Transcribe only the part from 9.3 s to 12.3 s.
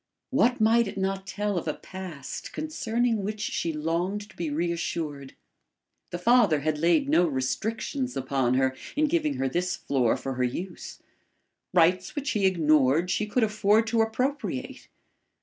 her this floor for her use. Rights